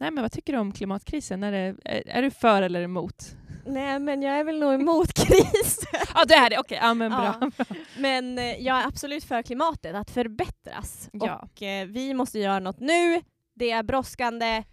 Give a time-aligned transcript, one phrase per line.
[0.00, 1.42] Nej, men vad tycker du om klimatkrisen?
[1.44, 3.24] Är, det, är, är du för eller emot?
[3.66, 5.78] Nej, men jag är väl nog emot kris.
[6.14, 6.58] Ja, det är det.
[6.58, 7.34] Okej, ja, men bra.
[7.40, 7.64] Ja.
[7.98, 11.08] Men eh, jag är absolut för klimatet, att förbättras.
[11.12, 11.36] Ja.
[11.38, 13.22] Och eh, vi måste göra något nu.
[13.54, 14.64] Det är brådskande.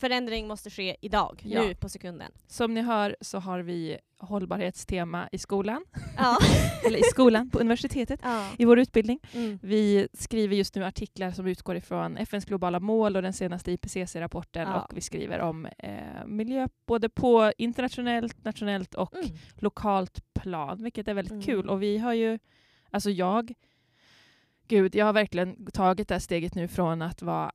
[0.00, 1.62] Förändring måste ske idag, Ja.
[1.62, 2.32] nu på sekunden.
[2.48, 5.84] Som ni hör så har vi hållbarhetstema i skolan,
[6.16, 6.36] Ja.
[6.86, 8.48] eller i skolan, på universitetet, ja.
[8.58, 9.20] i vår utbildning.
[9.32, 9.58] Mm.
[9.62, 14.68] Vi skriver just nu artiklar som utgår ifrån FNs globala mål och den senaste IPCC-rapporten
[14.68, 14.80] Ja.
[14.80, 19.26] och vi skriver om eh, miljö både på internationellt, nationellt och Mm.
[19.56, 21.42] lokalt plan, vilket är väldigt Mm.
[21.44, 21.68] kul.
[21.68, 22.38] Och vi har ju,
[22.90, 23.52] alltså jag,
[24.68, 27.52] gud, jag har verkligen tagit det här steget nu från att vara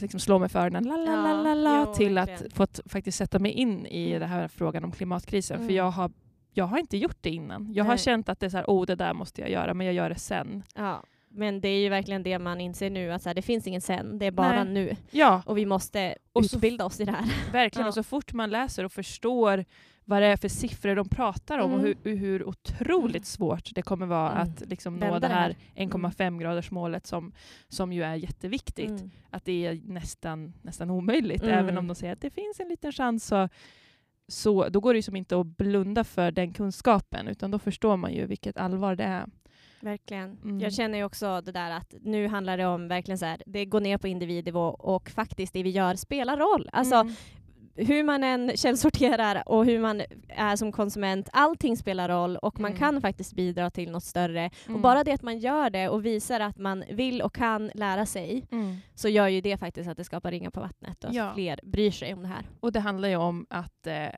[0.00, 3.52] liksom slå mig för öronen la, la, la, la, till att fått faktiskt sätta mig
[3.52, 4.20] in i Mm.
[4.20, 5.56] den här frågan om klimatkrisen.
[5.56, 5.76] För Mm.
[5.76, 6.10] jag har,
[6.52, 7.72] jag har inte gjort det innan.
[7.74, 7.98] Jag har Nej.
[7.98, 10.08] känt att det är så här, oh det där måste jag göra, men jag gör
[10.08, 10.62] det sen.
[10.74, 11.02] Ja.
[11.30, 13.80] Men det är ju verkligen det man inser nu, att så här, det finns ingen
[13.80, 14.72] sen, det är bara Nej.
[14.74, 14.96] nu.
[15.10, 17.52] Ja, Och vi måste Och utbilda oss i det här.
[17.52, 17.88] Verkligen, Ja.
[17.88, 19.64] och så fort man läser och förstår
[20.08, 21.94] vad det är för siffror de pratar om och Mm.
[22.02, 24.42] hur, hur otroligt svårt det kommer vara Mm.
[24.42, 25.84] att liksom nå Vända det här här.
[25.86, 27.32] 1,5 graders målet som,
[27.68, 28.88] som ju är jätteviktigt.
[28.90, 29.10] Mm.
[29.30, 31.42] Att det är nästan, nästan omöjligt.
[31.42, 31.54] Mm.
[31.58, 33.48] Även om de säger att det finns en liten chans så,
[34.28, 37.96] så då går det ju som inte att blunda för den kunskapen utan då förstår
[37.96, 39.26] man ju vilket allvar det är.
[39.80, 40.38] Verkligen.
[40.42, 40.60] Mm.
[40.60, 43.64] Jag känner ju också det där att nu handlar det om verkligen så här, det
[43.64, 46.68] går ner på individnivå och faktiskt det vi gör spelar roll.
[46.72, 47.14] Alltså Mm.
[47.78, 52.70] Hur man än källsorterar och hur man är som konsument, allting spelar roll och man
[52.70, 52.78] Mm.
[52.78, 54.46] kan faktiskt bidra till något större.
[54.64, 54.82] Och Mm.
[54.82, 58.46] bara det att man gör det och visar att man vill och kan lära sig
[58.52, 58.76] Mm.
[58.94, 61.32] så gör ju det faktiskt att det skapar ringar på vattnet och att Ja.
[61.34, 62.42] fler bryr sig om det här.
[62.60, 64.12] Och det handlar ju om att, eh, eh,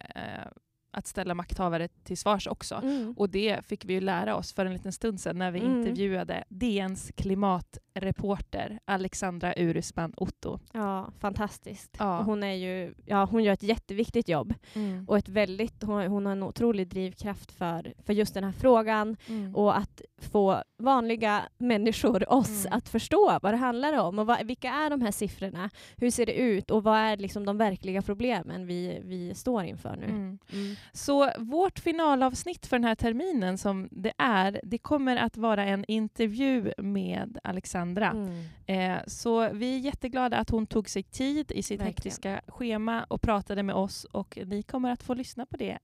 [0.90, 2.74] att ställa makthavare till svars också.
[2.74, 3.14] Mm.
[3.16, 5.78] Och det fick vi ju lära oss för en liten stund sedan när vi Mm.
[5.78, 10.58] intervjuade DNs klimatreporter Alexandra Urusman Otto.
[10.72, 11.96] Ja, fantastiskt.
[11.98, 12.22] Ja.
[12.22, 14.54] Hon, är ju, ja, hon gör ett jätteviktigt jobb
[15.06, 19.16] och ett väldigt, hon, hon har en otrolig drivkraft för, för just den här frågan
[19.28, 19.56] Mm.
[19.56, 22.78] och att få vanliga människor, oss, Mm.
[22.78, 25.70] att förstå vad det handlar om och vad, vilka är de här siffrorna?
[25.96, 29.96] Hur ser det ut och vad är liksom de verkliga problemen vi, vi står inför
[29.96, 30.38] nu?
[30.92, 35.84] Så vårt finalavsnitt för den här terminen som det är, det kommer att vara en
[35.88, 38.10] intervju med Alexandra.
[38.10, 38.44] Mm.
[38.66, 41.86] Eh, så vi är jätteglada att hon tog sig tid i sitt Verkligen.
[41.86, 45.78] hektiska schema och pratade med oss och ni kommer att få lyssna på det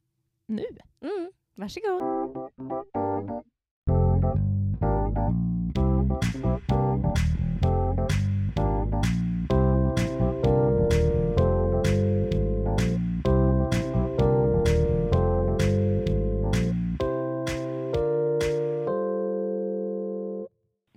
[0.47, 0.67] nu.
[1.03, 1.33] Mm.
[1.55, 2.51] Varsågod.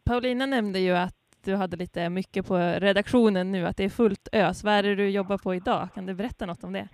[0.10, 1.16] Paulina nämnde ju att
[1.46, 4.64] du hade lite mycket på redaktionen nu, att det är fullt ös.
[4.64, 5.88] Vad är det du jobbar på idag?
[5.96, 6.88] Kan du berätta något om det?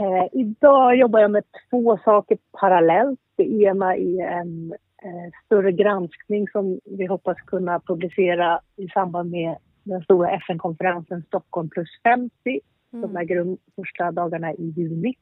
[0.00, 3.20] Eh, idag jobbar jag med två saker parallellt.
[3.36, 9.56] Det ena är en eh, större granskning som vi hoppas kunna publicera i samband med
[9.82, 12.60] den stora FN-konferensen Stockholm plus 50
[12.90, 13.16] som Mm.
[13.16, 15.14] äger rum första dagarna i juni.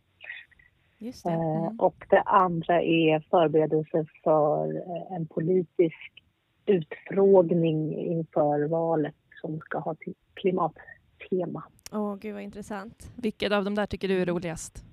[0.98, 1.26] Det.
[1.26, 1.80] Eh, Mm.
[1.80, 6.22] och det andra är förberedelse för eh, en politisk
[6.67, 11.62] utfrågning inför valet som ska ha till klimattema.
[11.93, 13.12] Åh, gud vad intressant.
[13.23, 14.84] Vilket av de där tycker du är roligast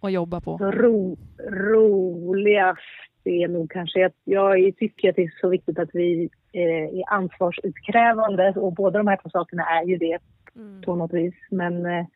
[0.00, 0.56] att jobba på?
[0.58, 1.16] Ro,
[1.48, 2.80] roligast
[3.24, 7.12] är nog kanske att jag tycker att det är så viktigt att vi eh, är
[7.12, 10.18] ansvarsutkrävande och båda de här två sakerna är ju det
[10.56, 10.82] Mm.
[10.82, 11.34] på något vis.
[11.50, 12.06] Men eh,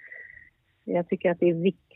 [0.84, 1.87] jag tycker att det är viktigast,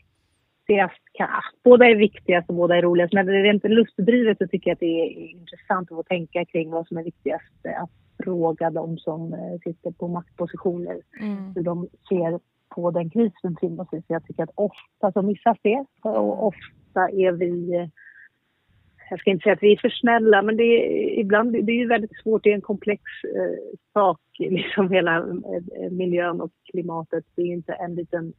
[1.19, 3.13] ah, båda är viktigast och båda är roligast.
[3.13, 6.97] Men rent lustdrivet så tycker jag att det är intressant att tänka kring vad som
[6.97, 7.65] är viktigast.
[7.65, 7.89] eh, Att
[8.23, 11.53] fråga de som eh, sitter på maktpositioner Mm.
[11.55, 12.39] hur de ser
[12.75, 13.85] på den kris vi befinner.
[13.91, 15.85] Så jag tycker att ofta så missas det.
[16.01, 17.87] Och ofta är vi, eh,
[19.09, 21.75] jag ska inte säga att vi är för snälla, men det är, ibland det är
[21.77, 22.43] ju väldigt svårt.
[22.43, 23.01] Det är en komplex
[23.35, 27.25] eh, sak, liksom hela eh, miljön och klimatet.
[27.35, 28.33] Det är inte en liten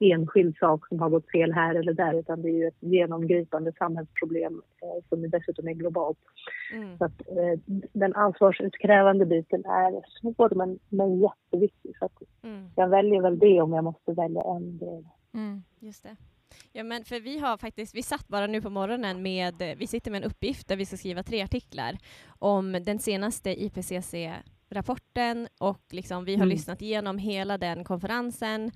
[0.00, 3.72] enskild sak som har gått fel här eller där, utan det är ju ett genomgripande
[3.78, 6.18] samhällsproblem eh, som dessutom är globalt.
[6.74, 6.98] Mm.
[6.98, 7.60] Så att, eh,
[7.92, 11.96] den ansvarsutkrävande biten är svår men, men jätteviktig.
[11.98, 12.12] Så att
[12.42, 12.68] Mm.
[12.76, 15.04] jag väljer väl det om jag måste välja en del.
[15.34, 15.62] Mm.
[15.80, 16.16] Just det.
[16.72, 20.10] Ja, men för vi har faktiskt, vi satt bara nu på morgonen med, vi sitter
[20.10, 21.98] med en uppgift där vi ska skriva tre artiklar
[22.38, 26.48] om den senaste IPCC-rapporten och liksom vi har Mm.
[26.48, 28.70] lyssnat igenom hela den konferensen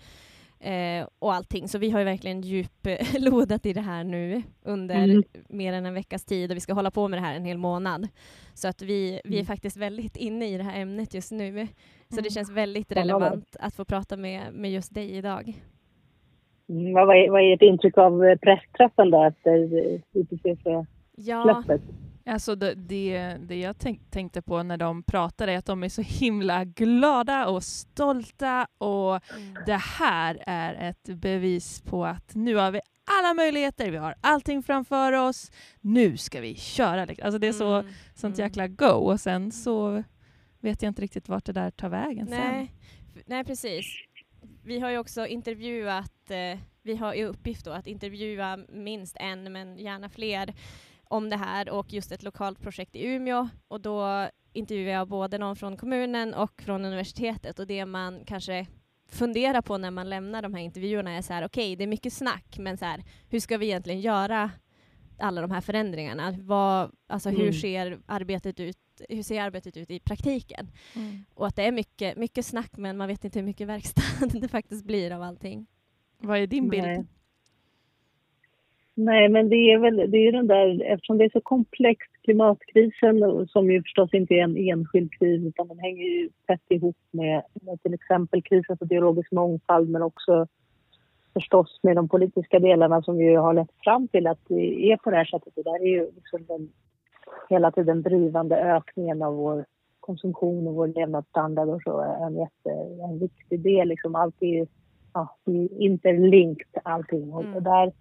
[0.60, 1.68] Eh, och allting.
[1.68, 5.22] Så vi har ju verkligen djuplodat i det här nu under Mm.
[5.48, 7.58] mer än en veckas tid och vi ska hålla på med det här en hel
[7.58, 8.08] månad.
[8.54, 9.46] Så att vi, vi är Mm.
[9.46, 11.66] faktiskt väldigt inne i det här ämnet just nu.
[12.08, 12.30] Så det Mm.
[12.30, 15.52] känns väldigt relevant att få prata med, med just dig idag.
[16.68, 19.50] Mm, vad, är, vad är ert intryck av eh, pressträffen då efter
[19.94, 20.86] eh, IPCC-släppet?
[21.16, 21.62] Ja,
[22.26, 25.88] Alltså det, det, det jag tänk, tänkte på när de pratade är att de är
[25.88, 29.56] så himla glada och stolta och mm.
[29.66, 32.80] det här är ett bevis på att nu har vi
[33.20, 35.50] alla möjligheter, vi har allting framför oss,
[35.80, 37.04] nu ska vi köra.
[37.04, 37.26] liksom.
[37.26, 38.46] Alltså det är så, Mm, sånt mm.
[38.48, 40.02] jäkla go och sen så
[40.60, 42.38] vet jag inte riktigt vart det där tar vägen sen.
[42.40, 42.72] Nej,
[43.16, 43.84] f- nej, precis.
[44.64, 49.52] Vi har ju också intervjuat, eh, vi har i uppgift då att intervjua minst en,
[49.52, 50.54] men gärna fler,
[51.08, 53.48] om det här och just ett lokalt projekt i Umeå.
[53.68, 58.66] Och då intervjuar jag både någon från kommunen och från universitetet och det man kanske
[59.08, 62.12] funderar på när man lämnar de här intervjuerna är så här, okej, det är mycket
[62.12, 64.50] snack, men så här, hur ska vi egentligen göra
[65.18, 66.34] alla de här förändringarna?
[66.40, 67.52] Vad, alltså hur Mm.
[67.52, 68.76] ser arbetet ut?
[69.08, 70.70] Hur ser arbetet ut i praktiken?
[70.94, 71.24] Mm.
[71.34, 74.48] Och att det är mycket, mycket snack men man vet inte hur mycket verkstad det
[74.48, 75.66] faktiskt blir av allting.
[76.18, 76.84] Vad är din bild?
[76.84, 77.04] Nej.
[78.94, 83.46] Nej, men det är väl det är den där, eftersom det är så komplext, klimatkrisen
[83.48, 87.42] som ju förstås inte är en enskild kris utan den hänger ju tätt ihop med,
[87.62, 90.46] med till exempel krisen för biologisk mångfald men också
[91.32, 95.10] förstås med de politiska delarna som ju har lett fram till att det är på
[95.10, 95.52] det här sättet.
[95.56, 96.68] Det där är ju liksom den
[97.50, 99.64] hela tiden drivande ökningen av vår
[100.00, 102.70] konsumtion och vår levnadsstandard och så är en, jätte,
[103.02, 103.88] en viktig del.
[103.88, 104.66] Liksom allt är ju
[105.14, 105.36] ja,
[105.78, 107.32] interlinked allting.
[107.32, 107.62] Och, Mm.
[107.64, 107.92] där,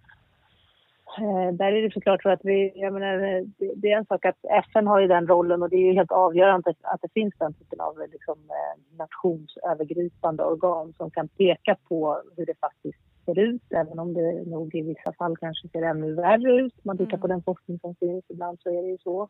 [1.52, 3.42] där är det såklart så att vi, jag menar, eh,
[3.76, 6.12] det, är en sak att FN har ju den rollen och det är ju helt
[6.12, 12.22] avgörande att, det finns den typen av liksom, eh, nationsövergripande organ som kan peka på
[12.36, 16.14] hur det faktiskt ser ut, även om det nog i vissa fall kanske ser ännu
[16.14, 16.84] värre ut.
[16.84, 17.20] Man tittar Mm.
[17.20, 19.28] på den forskning som finns, ibland så är det ju så.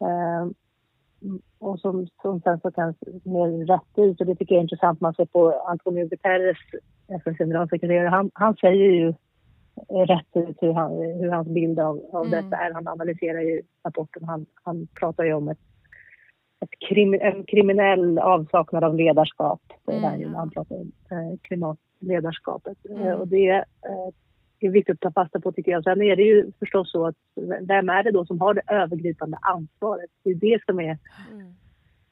[0.00, 0.46] Eh,
[1.58, 2.94] och som, som sen så kan
[3.24, 4.20] mer rätt ut.
[4.20, 5.00] Och det tycker jag är intressant.
[5.00, 6.56] Man ser på Antonio Guterres,
[7.08, 8.08] FNs generalsekreterare.
[8.08, 9.14] Han, han säger ju
[9.88, 12.30] rätt ut hur, han, hur hans bild av, av Mm.
[12.44, 12.72] detta är.
[12.72, 14.24] Han analyserar ju rapporten.
[14.24, 15.58] Han, han pratar ju om ett,
[16.60, 19.60] ett krim, en kriminell avsaknad av ledarskap.
[19.86, 20.10] Det är Mm.
[20.10, 22.78] där ju han pratar om eh, klimatledarskapet.
[22.90, 23.06] Mm.
[23.06, 24.08] Eh, och det eh,
[24.60, 25.84] är viktigt att ta fasta på tycker jag.
[25.84, 27.16] Sen är det ju förstås så att
[27.60, 30.10] vem är det då som har det övergripande ansvaret?
[30.24, 30.98] Det är det som är
[31.32, 31.54] Mm.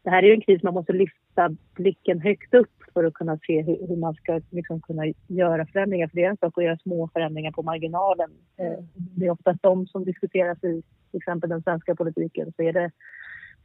[0.02, 3.38] det här är ju en kris man måste lyfta blicken högt upp för att kunna
[3.46, 6.08] se hur, hur man ska liksom kunna göra förändringar.
[6.08, 8.30] För det är en sak att göra små förändringar på marginalen.
[8.56, 8.72] Mm.
[8.72, 12.52] Eh, Det är oftast de som diskuteras i till exempel den svenska politiken.
[12.56, 12.90] Så är det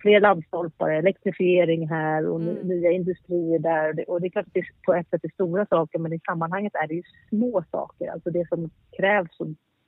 [0.02, 2.56] fler laddstolpar, elektrifiering här och Mm.
[2.56, 4.10] nya industrier där.
[4.10, 6.76] Och det, är klart att det på ett sätt är stora saker men i sammanhanget
[6.76, 8.08] är det ju små saker.
[8.08, 9.38] Alltså det som krävs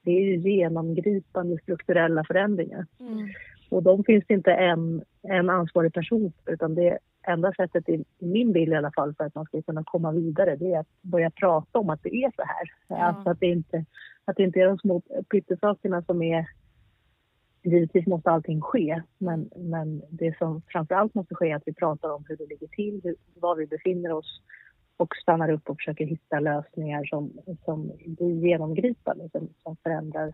[0.03, 2.85] det är ju genomgripande strukturella förändringar.
[2.99, 3.27] Mm.
[3.69, 8.05] Och de finns det inte en, en ansvarig person för, utan det enda sättet i,
[8.19, 11.01] min bild i alla fall för att man ska kunna komma vidare det är att
[11.01, 12.71] börja prata om att det är så här.
[12.87, 12.95] Ja.
[12.95, 13.85] Alltså att det inte,
[14.25, 16.47] att det inte är de små pyttesakerna som är
[17.65, 21.73] Givetvis måste allting ske, men, men det som framför allt måste ske är att vi
[21.73, 24.41] pratar om hur det ligger till, hur, var vi befinner oss
[24.97, 27.31] och stannar upp och försöker hitta lösningar som,
[27.65, 30.33] som blir genomgripande, som, som förändrar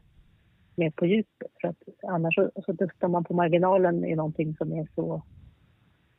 [0.75, 1.51] mer på djupet.
[1.62, 1.77] För att
[2.07, 5.24] annars så, så dustar man på marginalen i någonting som är så...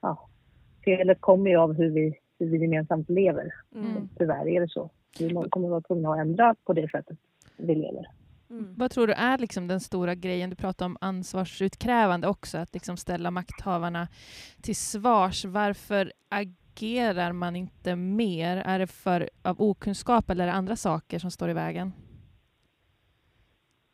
[0.00, 0.29] Ja,
[0.84, 3.54] felet kommer ju av hur vi, hur vi gemensamt lever.
[3.74, 4.08] Mm.
[4.18, 4.90] Tyvärr är det så.
[5.18, 7.18] Vi kommer vara tvungna att ändra på det sättet
[7.56, 8.06] vi lever.
[8.50, 8.74] Mm.
[8.76, 10.50] Vad tror du är liksom den stora grejen?
[10.50, 14.08] Du pratar om ansvarsutkrävande också, att liksom ställa makthavarna
[14.62, 15.44] till svars.
[15.44, 18.56] Varför agerar man inte mer?
[18.56, 21.92] Är det för av okunskap eller är det andra saker som står i vägen?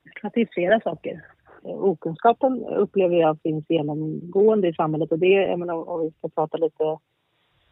[0.03, 1.25] Jag tror att det är flera saker.
[1.67, 6.29] Eh, Okunskapen upplever jag finns genomgående i samhället och det, jag menar, om vi ska
[6.29, 6.99] prata lite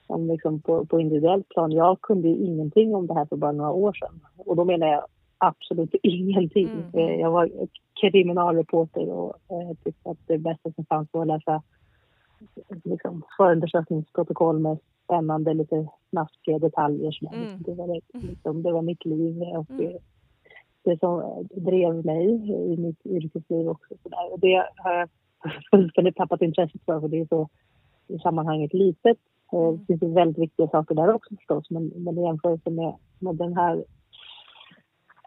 [0.07, 1.73] om liksom på, på individuellt plan.
[1.73, 4.87] Jag kunde ju ingenting om det här för bara några år sedan och då menar
[4.87, 5.07] jag
[5.39, 6.69] absolut ingenting.
[6.69, 7.09] Mm.
[7.09, 7.51] Eh, Jag var
[8.01, 11.63] kriminalreporter och eh, tyckte att det bästa som fanns var att läsa
[12.85, 17.19] liksom, förundersökningsprotokoll med spännande, lite snaskiga detaljer.
[17.33, 17.63] Mm.
[17.63, 19.99] det, var, liksom, det var mitt liv och Mm.
[20.85, 23.95] Det, som drev mig i mitt yrkesliv också.
[24.03, 24.33] Så där.
[24.33, 25.09] Och det har jag
[25.71, 27.49] fullständigt tappat intresset för, för det är så
[28.09, 29.19] i sammanhanget litet.
[29.53, 29.77] Eh, Mm.
[29.77, 33.37] Det finns ju väldigt viktiga saker där också förstås, men, men i jämförelse med, med
[33.37, 33.85] den här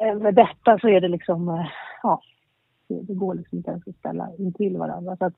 [0.02, 1.68] eh, med detta så är det liksom, eh,
[2.04, 2.22] ja,
[2.88, 5.18] det, det går liksom inte ens att ställa intill varandra.
[5.18, 5.34] Så att,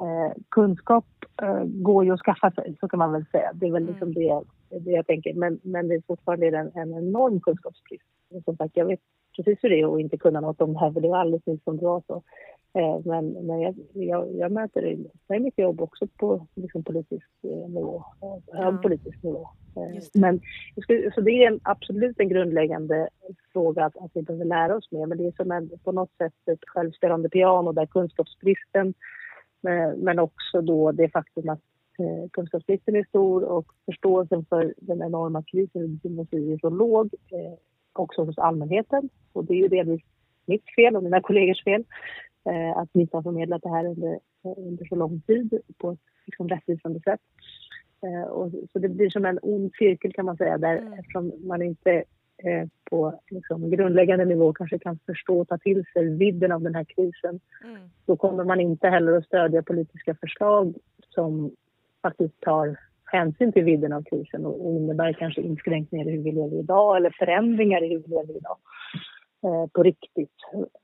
[0.00, 1.06] eh, kunskap
[1.42, 3.50] eh, går ju att skaffa sig, så kan man väl säga.
[3.54, 5.34] Det är väl liksom det det jag tänker.
[5.34, 8.04] Men, men det är fortfarande en, en enorm kunskapsbrist.
[8.44, 9.00] Som sagt, jag vet
[9.44, 11.46] precis hur det är att inte kunna något om det här, för det var alldeles
[11.46, 12.22] nyss som det var så.
[12.74, 14.82] Eh, men, men jag, jag, jag möter
[15.28, 18.04] det, mycket jobb också på liksom, politisk eh, nivå,
[18.52, 18.78] ja.
[18.82, 19.48] politisk nivå.
[19.76, 20.02] Eh.
[20.14, 20.40] Men
[21.14, 23.08] så det är en, absolut en grundläggande
[23.52, 25.06] fråga att, att vi behöver lära oss mer.
[25.06, 28.94] Men det är som en, på något sätt ett självspelande piano där kunskapsbristen
[29.96, 31.60] men också då det faktum att
[32.32, 36.70] kunskapsbristen är stor och förståelsen för den enorma krisen vi befinner oss i är så
[36.70, 37.14] låg
[37.92, 39.08] också hos allmänheten.
[39.32, 40.02] Och det är ju delvis
[40.46, 41.84] mitt fel och mina kollegors fel
[42.44, 45.98] eh, att vi inte har förmedlat det här under, under så lång tid på ett
[46.26, 47.20] liksom, rättvisande sätt.
[48.02, 50.92] Eh, och, så det blir som en ond cirkel kan man säga där mm.
[50.92, 52.04] eftersom man inte
[52.44, 56.74] eh, på liksom, grundläggande nivå kanske kan förstå och ta till sig vidden av den
[56.74, 57.40] här krisen.
[57.64, 57.80] Mm.
[58.06, 60.74] Då kommer man inte heller att stödja politiska förslag
[61.08, 61.50] som
[62.02, 62.78] faktiskt tar
[63.12, 67.10] hänsyn till vidden av krisen och innebär kanske inskränkningar i hur vi lever idag eller
[67.10, 68.56] förändringar i hur vi lever idag
[69.44, 70.36] eh, på riktigt.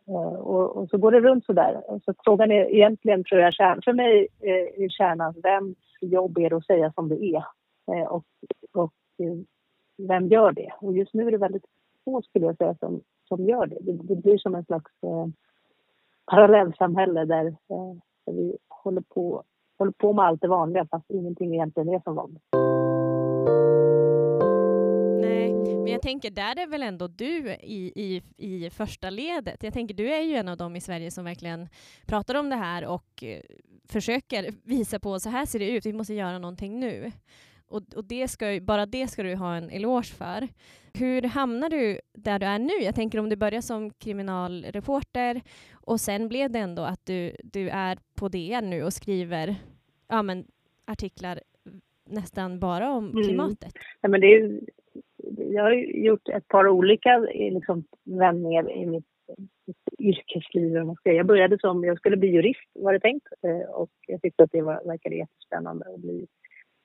[0.09, 1.83] Eh, och, och, så går det runt så där.
[2.05, 6.51] Så frågan är egentligen, tror jag, kärn, för mig eh, är kärnan vems jobb är
[6.51, 7.45] det att säga som det är?
[7.93, 8.25] Eh, och,
[8.73, 9.37] och eh,
[10.09, 10.73] vem gör det?
[10.81, 11.67] Och just nu är det väldigt
[12.05, 13.79] få, skulle jag säga, som, som gör det.
[13.81, 15.27] Det, det blir som en slags eh,
[16.27, 17.95] parallellsamhälle där, eh,
[18.27, 19.43] där vi håller på
[19.79, 22.43] håller på med allt det vanliga fast ingenting egentligen är som vanligt.
[25.21, 29.63] Nej, men jag tänker där är väl ändå du i, i, i första ledet.
[29.63, 31.69] Jag tänker du är ju en av dem i Sverige som verkligen
[32.07, 33.41] pratar om det här och eh,
[33.89, 37.13] försöker visa på så här ser det ut, vi måste göra någonting nu.
[37.69, 40.49] Och, och det ska, bara det ska du ha en eloge för.
[40.99, 42.85] Hur hamnar du där du är nu?
[42.85, 45.41] Jag tänker om du börjar som kriminalreporter
[45.73, 49.57] och sen blev det ändå att du, du är på DN nu och skriver
[50.09, 50.45] ja, men,
[50.85, 51.41] artiklar
[52.11, 53.25] nästan bara om mm.
[53.25, 53.73] klimatet.
[54.01, 54.61] Ja, men det är,
[55.37, 59.07] jag har gjort ett par olika liksom, vändningar i mitt,
[59.67, 60.95] mitt yrkesliv.
[61.03, 64.53] Jag började som, jag skulle bli jurist var det tänkt eh, och jag tyckte att
[64.53, 66.27] det var, verkade jättespännande att bli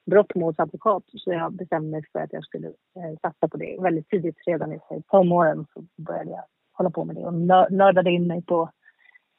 [0.05, 3.77] brottmålsadvokat så jag bestämde mig för att jag skulle eh, satsa på det.
[3.81, 6.43] Väldigt tidigt, redan i tonåren, så började jag
[6.73, 7.33] hålla på med det och
[7.71, 8.69] nördade in mig på,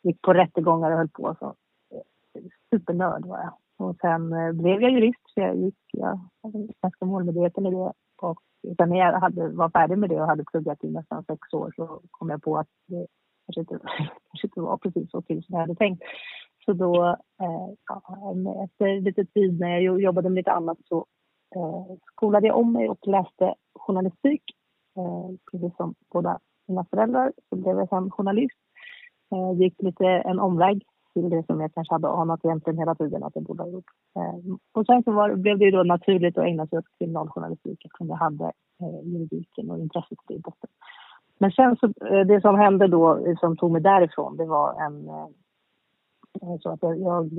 [0.03, 1.37] gick på rättegångar och höll på.
[1.39, 1.47] Så,
[1.95, 3.53] eh, supernörd var jag.
[3.89, 6.53] Och sen eh, blev jag jurist, så jag gick, jag var
[6.83, 7.93] ganska målmedveten i det.
[8.17, 8.41] Och
[8.77, 11.73] sen när jag hade, var färdig med det och hade pluggat i nästan sex år
[11.77, 13.07] så kom jag på att det
[13.47, 13.79] kanske inte,
[14.31, 16.03] kanske inte var precis så kul som jag hade tänkt.
[16.65, 17.07] Så då,
[17.43, 21.07] eh, ja, efter lite tid när jag jobbade med lite annat så
[21.57, 24.43] eh, skolade jag om mig och läste journalistik.
[24.97, 26.39] Eh, precis som båda
[26.69, 28.59] mina föräldrar så blev jag sen journalist.
[29.33, 33.23] Eh, gick lite en omväg till det som jag kanske hade anat egentligen hela tiden
[33.23, 33.91] att jag borde ha gjort.
[34.17, 37.85] Eh, och sen så var, blev det ju då naturligt att ägna sig åt kriminaljournalistik
[37.85, 38.45] eftersom jag hade
[38.81, 40.71] eh, juridiken och intresset i botten.
[41.39, 45.09] Men sen så, eh, det som hände då, som tog mig därifrån, det var en
[45.09, 45.29] eh,
[46.61, 47.31] så att jag, jag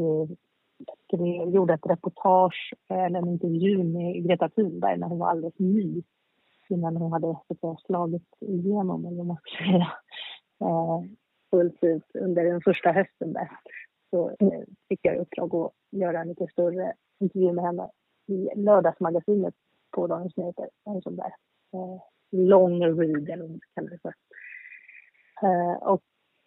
[1.07, 5.59] skrev, gjorde ett reportage, eh, eller en intervju med Greta Thunberg när hon var alldeles
[5.59, 6.03] ny.
[6.69, 9.91] Innan hon hade så slagit igenom, eller vad man ska säga,
[10.61, 11.01] eh,
[11.51, 13.49] fullt ut under den första hösten där.
[14.09, 17.89] Så eh, fick jag i uppdrag att göra en lite större intervju med henne
[18.27, 19.53] i lördagsmagasinet
[19.91, 20.69] på Dagens Nyheter.
[20.85, 21.33] En sån där
[21.73, 24.13] eh, long read, eller vad man kallar det för.
[25.43, 26.01] Eh, och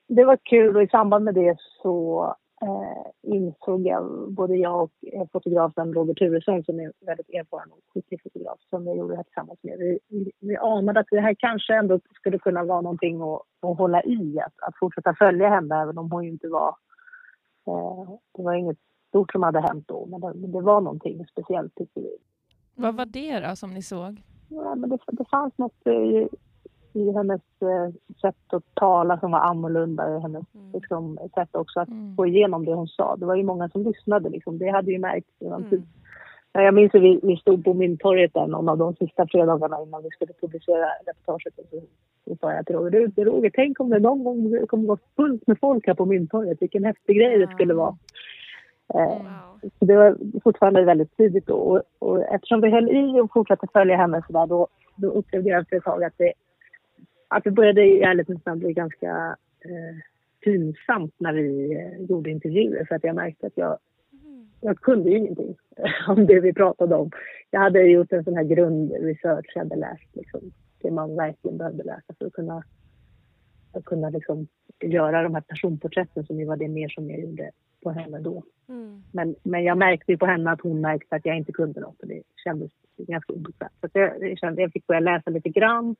[0.08, 4.92] det var kul och i samband med det så eh, insåg jag, både jag och
[5.12, 9.16] eh, fotografen Roger Turesson som är väldigt erfaren och skicklig fotograf som jag gjorde det
[9.16, 9.78] här tillsammans med.
[9.78, 13.78] Vi, vi, vi anade att det här kanske ändå skulle kunna vara någonting att, att
[13.78, 16.76] hålla i, att, att fortsätta följa henne även om hon inte var...
[17.66, 21.74] Eh, det var inget stort som hade hänt då, men det, det var någonting speciellt
[21.74, 22.16] tyckte vi.
[22.74, 24.22] Vad var det då som ni såg?
[24.48, 26.28] Ja, men det, det fanns något i,
[26.96, 30.16] i hennes eh, sätt att tala som var annorlunda.
[30.16, 30.72] I hennes mm.
[30.72, 32.16] liksom, sätt också att mm.
[32.16, 33.16] få igenom det hon sa.
[33.16, 34.28] Det var ju många som lyssnade.
[34.28, 34.58] Liksom.
[34.58, 35.70] Det hade ju märkts redan mm.
[35.70, 35.82] tid.
[36.52, 40.08] Jag minns att vi, vi stod på Mynttorget någon av de sista fredagarna innan vi
[40.10, 41.58] skulle publicera reportaget.
[41.58, 41.80] Och så,
[42.24, 45.58] så sa jag till Roger, Roger, tänk om det någon gång kommer vara fullt med
[45.60, 46.62] folk här på Mynttorget.
[46.62, 47.96] Vilken häftig grej det skulle vara.
[48.94, 49.70] Eh, wow.
[49.78, 51.54] Så det var fortfarande väldigt tidigt då.
[51.54, 55.50] Och, och eftersom vi höll i och fortsatte följa henne så där, då, då upplevde
[55.50, 56.32] jag efter ett tag att det,
[57.28, 59.96] att det började i ärlighetens namn bli ganska eh,
[60.44, 63.78] pinsamt när vi eh, gjorde intervjuer för att jag märkte att jag,
[64.60, 65.56] jag kunde ju ingenting
[66.08, 67.10] om det vi pratade om.
[67.50, 70.40] Jag hade gjort en sån här grundresearch, jag hade läst liksom,
[70.82, 72.62] det man verkligen behövde läsa för att kunna,
[73.72, 74.46] att kunna liksom,
[74.80, 77.50] göra de här personporträtten som ju var det mer som jag gjorde
[77.82, 78.42] på henne då.
[78.68, 79.02] Mm.
[79.12, 82.00] Men, men jag märkte ju på henne att hon märkte att jag inte kunde något
[82.00, 83.72] och det kändes ganska obekvämt.
[83.80, 85.96] Så jag, jag, kände, jag fick börja läsa lite grann.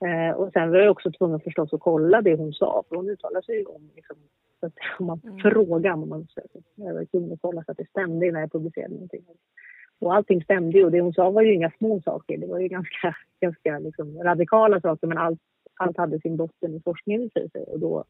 [0.00, 3.10] Eh, och sen var jag också tvungen förstås att kolla det hon sa, för hon
[3.10, 4.16] uttalade sig ju om liksom,
[4.60, 5.38] så att, om man mm.
[5.38, 6.62] frågar om man säger.
[6.74, 9.24] Jag var tvungen att kolla så att det stämde innan jag publicerade någonting.
[9.98, 12.38] Och allting stämde och det hon sa var ju inga små saker.
[12.38, 15.40] Det var ju ganska, ganska liksom radikala saker men allt,
[15.74, 17.64] allt hade sin botten i forskningen i sig.
[17.66, 18.04] Och då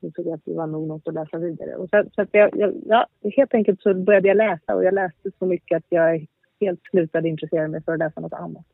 [0.00, 1.76] insåg jag att det var nog något att läsa vidare.
[1.76, 3.06] Och så, så att jag, jag, ja,
[3.36, 6.26] helt enkelt så började jag läsa och jag läste så mycket att jag
[6.60, 8.64] helt slutade intressera mig för att läsa något annat.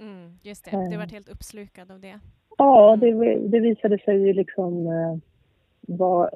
[0.00, 1.14] Mm, just det, du varit eh.
[1.14, 2.20] helt uppslukad av det.
[2.58, 5.16] Ja, det, det visade sig ju liksom eh,
[5.80, 6.30] vara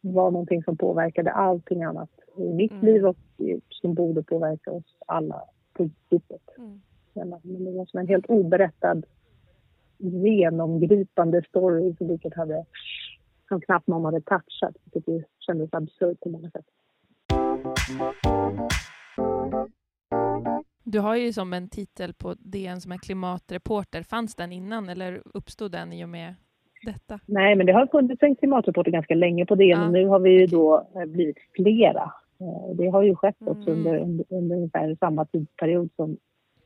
[0.00, 2.86] var någonting som påverkade allting annat i mitt mm.
[2.86, 3.16] liv och
[3.68, 6.42] som borde påverka oss alla på djupet.
[6.58, 6.80] Mm.
[7.12, 9.02] Men det var som en helt oberättad,
[9.98, 12.64] genomgripande story vilket hade,
[13.48, 16.66] som knappt någon hade touchat, vilket kändes absurt på många sätt.
[20.90, 24.02] Du har ju som en titel på DN som är klimatreporter.
[24.02, 26.34] Fanns den innan eller uppstod den i och med
[26.82, 27.20] detta?
[27.26, 29.86] Nej, men det har funnits en klimatreporter ganska länge på DN ja.
[29.86, 32.12] och nu har vi ju då eh, blivit flera.
[32.40, 33.78] Eh, det har ju skett också mm.
[33.78, 36.16] under, under, under ungefär samma tidsperiod som,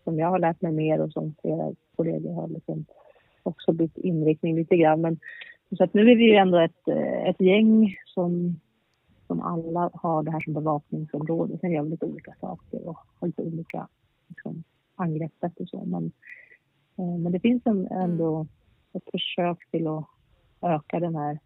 [0.05, 2.85] som jag har lärt mig mer och som flera kollegor har liksom
[3.43, 5.01] också bytt inriktning lite grann.
[5.01, 5.19] Men,
[5.77, 8.61] så att nu är vi ju ändå ett, eh, ett gäng som,
[9.27, 11.59] som alla har det här som bevakningsområde.
[11.59, 13.89] Sen gör vi lite olika saker och har lite olika
[14.33, 15.85] liksom, angreppssätt och så.
[15.85, 16.13] Men,
[16.97, 18.49] men det finns en, ändå mm
[18.93, 20.07] ett försök till att
[20.61, 21.39] öka den här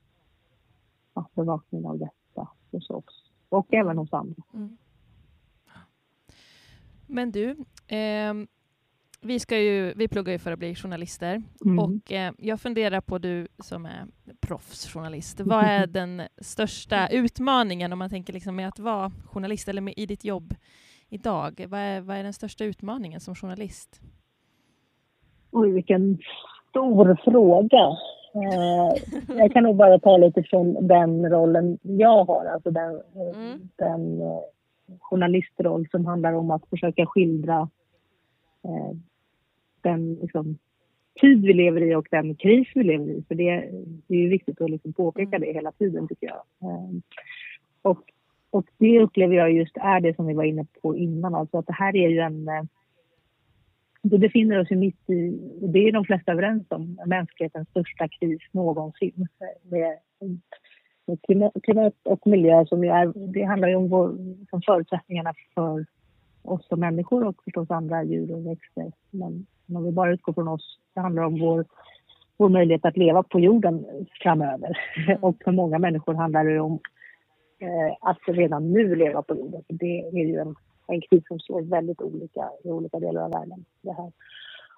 [1.15, 4.43] ja, bevakningen av detta hos oss och även hos andra.
[4.55, 4.77] Mm.
[7.07, 7.51] Men du,
[7.87, 8.35] eh,
[9.21, 11.79] vi, ska ju, vi pluggar ju för att bli journalister mm.
[11.79, 14.07] och eh, jag funderar på, du som är
[14.41, 19.81] proffsjournalist, vad är den största utmaningen om man tänker liksom med att vara journalist eller
[19.81, 20.55] med, i ditt jobb
[21.11, 21.67] idag?
[21.69, 24.01] Vad är, vad är den största utmaningen som journalist?
[25.51, 26.19] Oj, vilken
[26.71, 27.97] stor fråga.
[28.35, 29.03] Eh,
[29.37, 33.69] jag kan nog bara ta lite från den rollen jag har, alltså den, mm.
[33.77, 34.41] den eh,
[35.01, 37.69] journalistroll som handlar om att försöka skildra
[38.65, 38.97] eh,
[39.81, 40.59] den liksom,
[41.21, 43.25] tid vi lever i och den kris vi lever i.
[43.29, 43.71] För det,
[44.07, 46.43] det är viktigt att liksom påpeka det hela tiden tycker jag.
[47.83, 48.03] Och,
[48.51, 51.67] och det upplever jag just är det som vi var inne på innan, alltså att
[51.67, 52.63] det här är ju en eh,
[54.11, 58.09] vi befinner oss ju mitt i, och det är de flesta överens om, mänsklighetens största
[58.09, 59.29] kris någonsin.
[59.71, 59.99] Med,
[61.07, 61.19] med
[61.63, 64.17] klimat, och miljö som är, det handlar ju om vår,
[64.51, 65.87] som förutsättningarna för
[66.43, 68.93] oss som människor och förstås andra djur och växter.
[69.11, 71.65] Men om vi bara utgår från oss, det handlar om vår,
[72.37, 73.87] vår möjlighet att leva på jorden
[74.23, 74.79] framöver.
[75.09, 75.19] Mm.
[75.23, 76.79] Och för många människor handlar det om
[78.01, 79.63] att redan nu leva på jorden.
[79.69, 83.65] Det är ju en en kris som slår väldigt olika i olika delar av världen.
[83.83, 84.13] Det här.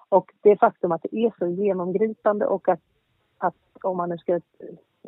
[0.09, 2.81] Och det faktum att det är så genomgripande och att,
[3.37, 4.39] att om man nu ska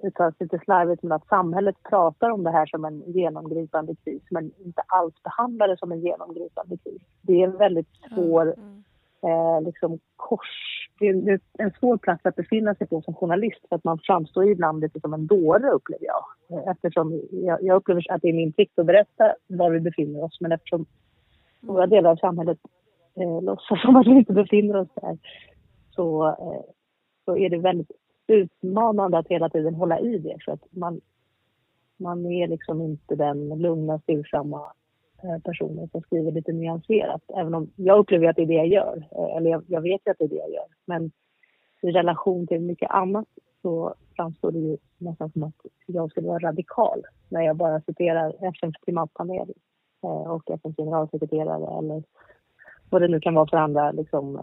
[0.04, 4.22] uttala sig lite slarvigt, men att samhället pratar om det här som en genomgripande kris
[4.30, 7.02] men inte alls behandlar det som en genomgripande kris.
[7.22, 8.84] Det är en väldigt svår mm.
[9.22, 10.88] Mm eh, liksom kors...
[11.00, 14.50] Det är en svår plats att befinna sig på som journalist för att man framstår
[14.50, 16.26] ibland lite som en dåre upplever jag.
[16.50, 20.24] Eh, eftersom jag, jag upplever att det är min plikt att berätta var vi befinner
[20.24, 20.86] oss men eftersom
[21.64, 22.58] stora delar av samhället
[23.16, 25.18] eh, låtsas som att vi inte befinner oss där
[25.96, 26.74] så, eh,
[27.26, 27.92] så är det väldigt
[28.28, 31.02] utmanande att hela tiden hålla i det för att man,
[31.98, 34.74] man är liksom inte den lugna, stillsamma
[35.24, 37.22] Eh, personer som skriver lite nyanserat.
[37.38, 39.08] Även om jag upplever att det är det jag gör.
[39.12, 40.68] Eh, eller jag, jag vet ju att det är det jag gör.
[40.86, 41.12] Men
[41.82, 43.28] i relation till mycket annat
[43.62, 45.56] så framstår det ju nästan som att
[45.86, 49.54] jag skulle vara radikal när jag bara citerar FNs klimatpanel
[50.04, 52.04] eh, och FNs generalsekreterare eller
[52.90, 54.40] vad det nu kan vara för andra liksom,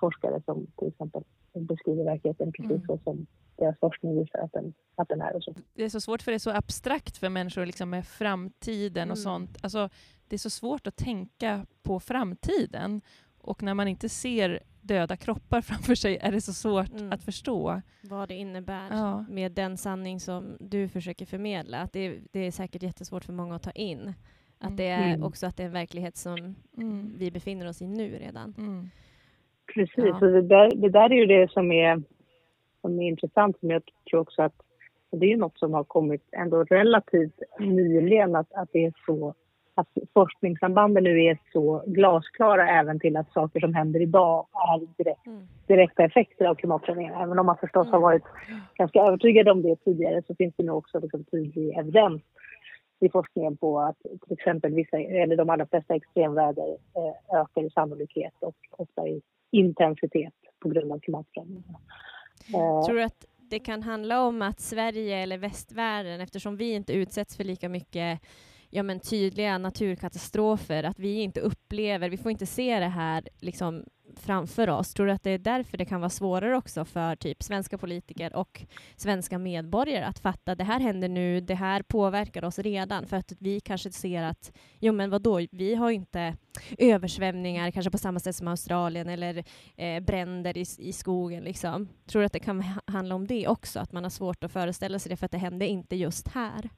[0.00, 1.22] forskare som till exempel
[1.54, 2.86] beskriver verkligheten precis mm.
[2.86, 5.36] så som deras forskning visar att den, att den är.
[5.36, 5.54] Och så.
[5.74, 9.12] Det är så svårt för det är så abstrakt för människor liksom med framtiden mm.
[9.12, 9.58] och sånt.
[9.62, 9.88] Alltså,
[10.28, 13.00] det är så svårt att tänka på framtiden
[13.38, 17.12] och när man inte ser döda kroppar framför sig är det så svårt mm.
[17.12, 17.82] att förstå.
[18.02, 19.24] Vad det innebär ja.
[19.28, 21.78] med den sanning som du försöker förmedla.
[21.78, 24.14] Att det, det är säkert jättesvårt för många att ta in.
[24.58, 24.76] Att mm.
[24.76, 25.22] det är mm.
[25.22, 27.14] också att det är en verklighet som mm.
[27.18, 28.54] vi befinner oss i nu redan.
[29.74, 30.14] Precis, ja.
[30.14, 32.02] och det där, det där är ju det som är
[32.80, 34.54] som är intressant som jag tror också att
[35.12, 39.34] det är något som har kommit ändå relativt nyligen att, att det är så
[39.74, 45.26] att forskningssambanden nu är så glasklara även till att saker som händer idag är direkt,
[45.26, 45.48] mm.
[45.66, 47.22] direkta effekter av klimatförändringar.
[47.22, 48.02] Även om man förstås har mm.
[48.02, 48.24] varit
[48.74, 52.22] ganska övertygad om det tidigare så finns det nu också liksom tydlig evidens
[53.00, 57.70] i forskningen på att till exempel vissa, eller de allra flesta extremväder eh, ökar i
[57.70, 61.78] sannolikhet och ofta i intensitet på grund av klimatförändringarna.
[62.54, 66.92] Eh, Tror du att det kan handla om att Sverige eller västvärlden, eftersom vi inte
[66.92, 68.20] utsätts för lika mycket
[68.70, 73.84] ja, men tydliga naturkatastrofer, att vi inte upplever, vi får inte se det här liksom
[74.16, 74.94] framför oss.
[74.94, 78.36] Tror du att det är därför det kan vara svårare också för typ svenska politiker
[78.36, 78.62] och
[78.96, 83.16] svenska medborgare att fatta att det här händer nu, det här påverkar oss redan, för
[83.16, 86.36] att vi kanske ser att jo men vadå, vi har inte
[86.78, 89.44] översvämningar kanske på samma sätt som Australien eller
[89.76, 91.88] eh, bränder i, i skogen liksom.
[92.06, 94.98] Tror du att det kan handla om det också, att man har svårt att föreställa
[94.98, 96.70] sig det för att det hände inte just här?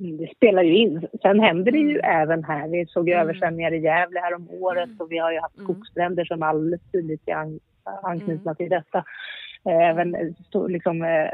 [0.00, 1.08] Mm, det spelar ju in.
[1.22, 2.22] Sen händer det ju mm.
[2.22, 2.68] även här.
[2.68, 3.24] Vi såg ju mm.
[3.24, 5.64] översvämningar i Gävle här om året och vi har ju haft mm.
[5.64, 7.60] skogsbränder som alldeles tydligt är an,
[8.02, 9.04] anknutna till detta.
[9.64, 10.34] Även
[10.68, 11.30] liksom, eh,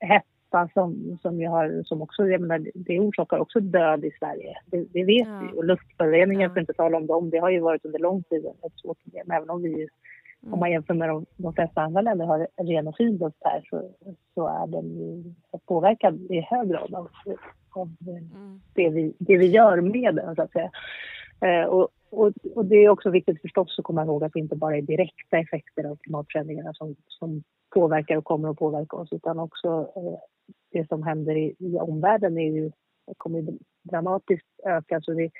[0.00, 4.56] hetta som, som, har, som också, jag menar, det orsakar också död i Sverige.
[4.66, 5.42] Det, det vet ja.
[5.42, 5.58] vi.
[5.58, 6.50] Och luftföroreningar, ja.
[6.50, 9.30] för inte tala om dem, det har ju varit under lång tid ett svårt problem.
[9.30, 9.88] Även om vi
[10.42, 10.54] Mm.
[10.54, 13.66] Om man jämför med de, de flesta andra länder har ren och fin luft här
[13.70, 13.90] så,
[14.34, 15.34] så är den ju
[15.66, 17.08] påverkad i hög grad av,
[17.70, 18.60] av mm.
[18.74, 20.70] det, vi, det vi gör med den, så att säga.
[21.40, 24.56] Eh, och, och, och, det är också viktigt förstås att komma ihåg att det inte
[24.56, 27.42] bara är direkta effekter av klimatförändringarna som, som
[27.74, 30.18] påverkar och kommer att påverka oss, utan också eh,
[30.72, 32.70] det som händer i, i omvärlden är ju,
[33.16, 33.44] kommer
[33.82, 35.00] dramatiskt öka.
[35.00, 35.30] Så det,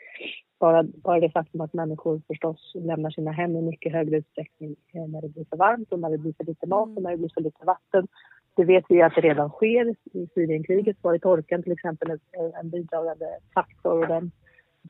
[0.59, 5.23] bara, bara det faktum att människor förstås lämnar sina hem i mycket högre utsträckning när
[5.23, 7.31] det blir för varmt och när det blir för lite mat och när det blir
[7.35, 8.09] för lite vatten.
[8.57, 9.94] Det vet vi att det redan sker.
[10.12, 12.18] I Syrienkriget var det torkan till exempel en,
[12.61, 14.31] en bidragande faktor och den,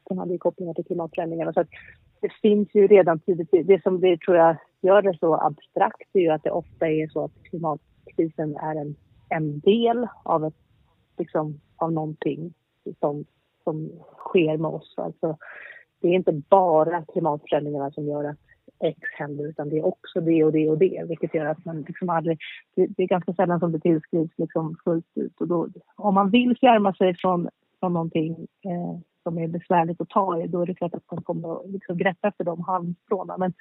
[0.05, 1.53] den hade ju kopplingar till klimatförändringarna.
[1.53, 1.65] Så
[2.21, 3.49] det finns ju redan tidigt.
[3.51, 7.09] Det som det tror jag gör det så abstrakt är ju att det ofta är
[7.09, 8.97] så att klimatkrisen är en,
[9.29, 10.55] en del av, ett,
[11.19, 12.55] liksom, av någonting
[13.01, 13.25] som
[13.69, 14.95] som sker med oss.
[14.97, 15.37] Alltså,
[16.01, 18.37] det är inte bara klimatförändringarna som gör att
[18.81, 21.83] X händer utan det är också det och det och det vilket gör att man
[21.83, 22.39] liksom aldrig,
[22.77, 25.41] det, det är ganska sällan som det tillskrivs liksom fullt ut.
[25.41, 27.49] Och då, om man vill fjärma sig från,
[27.81, 28.33] från någonting
[28.65, 31.71] eh, som är besvärligt att ta i då är det klart att man kommer att
[31.71, 33.39] liksom greppa efter de halmstråna.
[33.39, 33.53] Men,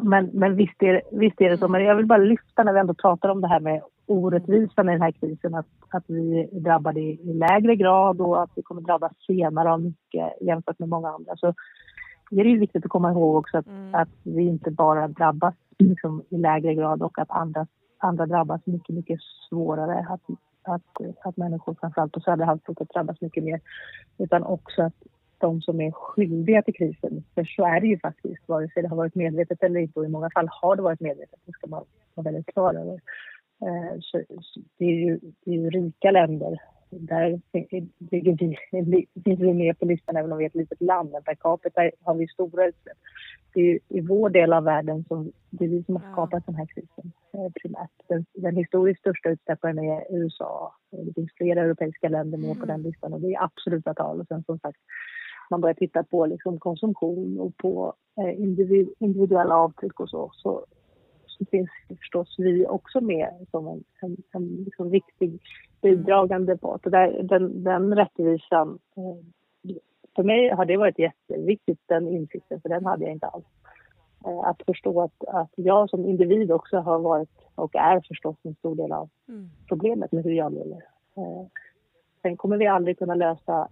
[0.00, 1.68] men, men visst, är, visst är det så.
[1.68, 4.92] Men jag vill bara lyfta när vi ändå pratar om det här med orättvisan i
[4.92, 8.62] den här krisen att, att vi är drabbade i, i lägre grad och att vi
[8.62, 11.36] kommer drabbas senare av mycket jämfört med många andra.
[11.36, 11.54] Så
[12.30, 13.94] det är ju viktigt att komma ihåg också att, mm.
[13.94, 17.66] att vi inte bara drabbas liksom, i lägre grad och att andra,
[17.98, 19.18] andra drabbas mycket, mycket
[19.48, 20.06] svårare.
[20.08, 20.20] Att,
[20.62, 23.60] att, att människor framförallt på södra halvklotet drabbas mycket mer.
[24.18, 24.94] Utan också att
[25.38, 28.88] de som är skyldiga till krisen, för så är det ju faktiskt, vare sig det
[28.88, 31.66] har varit medvetet eller inte och i många fall har det varit medvetet, det ska
[31.66, 33.00] man vara väldigt klar över.
[33.62, 34.22] Eh, så,
[34.78, 36.58] det, är ju, det är ju rika länder.
[36.90, 37.40] Där
[38.10, 38.36] ligger
[38.84, 41.10] vi, finns vi med på listan även om vi är ett litet land.
[41.12, 42.96] Men per capita har vi stora utsläpp.
[43.54, 46.54] Det är i vår del av världen som det är vi som har skapat den
[46.54, 47.90] här krisen eh, primärt.
[48.08, 50.74] Den, den historiskt största utsläpparen är USA.
[50.90, 52.68] Det finns flera europeiska länder med på mm.
[52.68, 54.20] den listan och det är absoluta tal.
[54.20, 54.78] Och sen som sagt,
[55.50, 58.40] man börjar titta på liksom konsumtion och på eh,
[58.98, 60.66] individuella avtryck och så, så
[61.40, 65.40] så finns förstås vi också med som en, en, en liksom viktig
[65.82, 66.86] bidragande part.
[66.86, 69.76] Och där, den, den rättvisan, eh,
[70.16, 73.46] för mig har det varit jätteviktigt, den insikten, för den hade jag inte alls.
[74.26, 78.54] Eh, att förstå att, att jag som individ också har varit och är förstås en
[78.54, 79.50] stor del av mm.
[79.68, 80.84] problemet med hur jag lever.
[81.16, 81.46] Eh,
[82.22, 83.68] sen kommer vi aldrig kunna lösa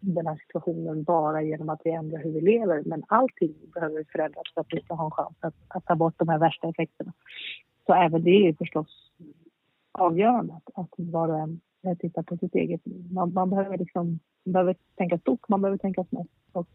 [0.00, 2.82] den här situationen bara genom att vi ändrar hur vi lever.
[2.86, 6.14] Men allting behöver förändras för att vi ska ha en chans att, att ta bort
[6.16, 7.12] de här värsta effekterna.
[7.86, 9.10] Så även det är förstås
[9.92, 13.12] avgörande att, att var och en eh, tittar på sitt eget liv.
[13.12, 16.68] Man, man, behöver liksom, man behöver tänka stort, man behöver tänka snett och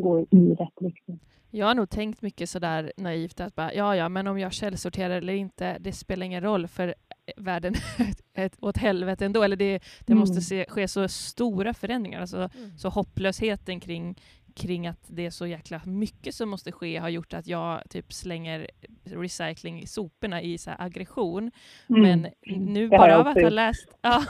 [0.00, 1.20] gå i rätt riktning.
[1.50, 5.16] Jag har nog tänkt mycket sådär naivt att bara, ja, ja, men om jag källsorterar
[5.16, 6.94] eller inte, det spelar ingen roll för
[7.36, 7.74] världen
[8.34, 9.42] ett, åt helvete ändå.
[9.42, 10.18] Eller det, det mm.
[10.18, 12.20] måste se, ske så stora förändringar.
[12.20, 12.78] Alltså, mm.
[12.78, 14.18] Så hopplösheten kring,
[14.58, 18.12] kring att det är så jäkla mycket som måste ske har gjort att jag typ
[18.12, 18.70] slänger
[19.04, 21.50] recycling i soporna i så aggression.
[21.88, 22.02] Mm.
[22.02, 23.88] Men nu bara av att ha läst...
[24.02, 24.24] Ja,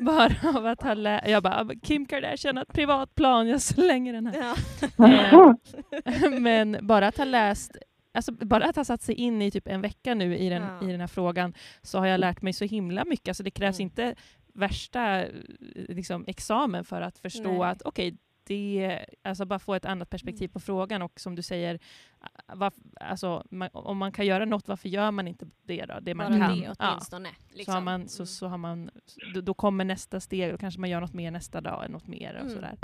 [0.00, 1.28] bara av att ha läst...
[1.28, 4.56] Jag bara, Kim Kardashian har ett privatplan, jag slänger den här.
[4.96, 5.56] Ja.
[6.04, 7.76] Eh, men bara att ha läst
[8.16, 10.88] Alltså bara att ha satt sig in i typ en vecka nu i den, ja.
[10.88, 13.28] i den här frågan så har jag lärt mig så himla mycket.
[13.28, 13.84] Alltså det krävs mm.
[13.86, 14.14] inte
[14.54, 15.24] värsta
[15.74, 17.70] liksom, examen för att förstå Nej.
[17.70, 21.42] att okej, okay, det, alltså bara få ett annat perspektiv på frågan och som du
[21.42, 21.78] säger,
[22.54, 25.94] var, alltså, man, om man kan göra något, varför gör man inte det då?
[26.02, 26.58] Det man Bara kan.
[26.60, 27.28] det åtminstone.
[27.28, 27.56] Ja.
[27.56, 27.72] Liksom.
[27.72, 28.26] Så, har man, så, Mm.
[28.26, 28.90] så har man,
[29.34, 32.34] då, då kommer nästa steg och kanske man gör något mer nästa dag, något mer
[32.34, 32.54] och Mm.
[32.54, 32.76] sådär.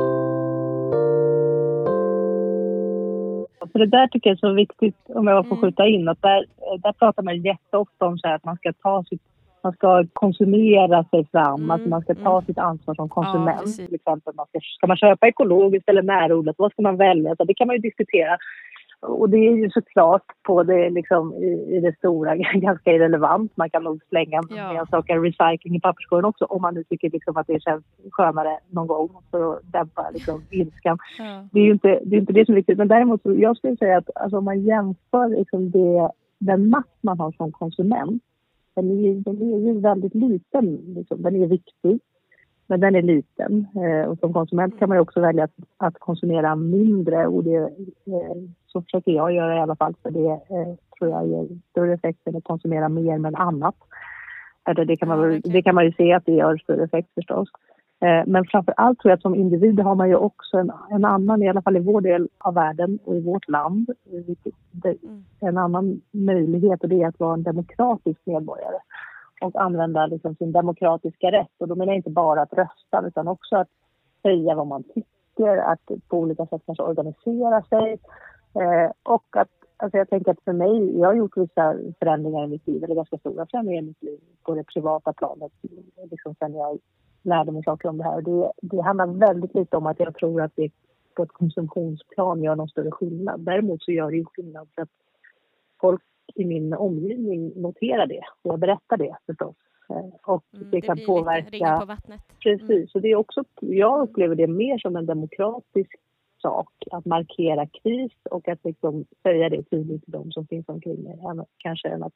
[3.73, 5.63] För det där tycker jag är så viktigt, om jag får Mm.
[5.63, 6.47] skjuta in, att där,
[6.83, 9.23] där pratar man jätteofta om så här att man ska ta sitt
[9.63, 12.45] man ska konsumera sig fram, Mm, alltså man ska ta mm.
[12.45, 13.61] sitt ansvar som Ja, konsument.
[13.61, 13.87] precis.
[13.87, 17.37] till exempel man ska, ska man köpa ekologiskt eller närodlat, vad ska man välja?
[17.37, 18.37] Så det kan man ju diskutera.
[19.03, 23.53] Och det är ju såklart på det, liksom, i, i det stora ganska irrelevant.
[23.57, 24.87] Man kan nog slänga Ja.
[24.91, 28.87] saker recycling i papperskorgen också om man nu tycker liksom att det känns skönare någon
[28.87, 31.45] gång för att dämpa liksom, ilskan Ja.
[31.53, 32.79] det är ju inte det, är inte det som är viktigt.
[32.79, 36.99] Men däremot, så, jag skulle säga att alltså, om man jämför liksom det, den makt
[37.03, 38.23] man har som konsument,
[38.75, 40.95] den är den är ju väldigt liten.
[40.97, 41.23] Liksom.
[41.23, 42.01] Den är viktig,
[42.67, 43.67] men den är liten.
[43.77, 47.27] Eh, och som konsument kan man också välja att, att konsumera mindre.
[47.27, 51.27] Och det, eh, så försöker jag göra i alla fall, för det eh, tror jag
[51.27, 53.75] ger större effekt än att konsumera mer men annat.
[54.69, 57.49] Eller det, kan man, det kan man ju se att det gör större effekt förstås.
[58.01, 61.05] Eh, Men framför allt tror jag att som individ har man ju också en, en
[61.05, 63.91] annan, i alla fall i vår del av världen och i vårt land,
[64.85, 65.25] Mm.
[65.41, 68.79] en annan möjlighet och det är att vara en demokratisk medborgare
[69.41, 71.55] och använda liksom sin demokratiska rätt.
[71.59, 73.69] Och då menar jag inte bara att rösta utan också att
[74.23, 77.99] säga vad man tycker, att på olika sätt kanske organisera sig
[78.55, 79.49] eh, och att
[79.83, 82.95] Alltså jag tänker att för mig, jag har gjort vissa förändringar i mitt liv, eller
[82.95, 85.53] ganska stora förändringar i mitt liv på det privata planet,
[86.11, 86.79] liksom sen jag
[87.23, 88.23] lärde mig saker om det här.
[88.23, 90.71] Det, det handlar väldigt lite om att jag tror att det
[91.15, 93.41] på ett konsumtionsplan gör någon större skillnad.
[93.41, 94.89] Däremot så gör det ju skillnad för att
[95.81, 96.03] folk
[96.35, 99.57] i min omgivning noterar det och jag berättar det förstås.
[99.91, 101.79] Eh, Och Mm, det, kan blir påverka...
[101.81, 102.21] på vattnet.
[102.43, 102.87] Precis, Mm.
[102.89, 105.95] så det är också, jag upplever det mer som en demokratisk
[106.43, 111.03] sak att markera kris och att liksom säga det tydligt till de som finns omkring
[111.03, 111.19] mig,
[111.59, 112.13] kanske än att,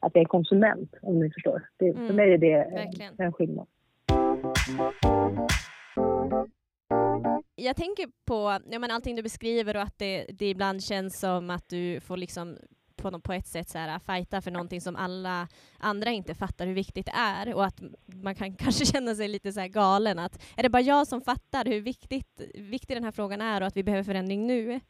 [0.00, 1.62] att jag är konsument, om ni förstår.
[1.76, 3.14] Det, För Mm, mig är det verkligen.
[3.18, 3.66] en skillnad.
[7.54, 11.50] Jag tänker på ja, men allting du beskriver och att det, det ibland känns som
[11.50, 12.58] att du får liksom
[12.96, 15.48] på, på ett sätt så här, äh, fighta för någonting som alla
[15.78, 19.52] andra inte fattar hur viktigt det är och att man kan kanske känna sig lite
[19.52, 23.12] så här galen att är det bara jag som fattar hur viktigt, viktig den här
[23.12, 24.80] frågan är och att vi behöver förändring nu?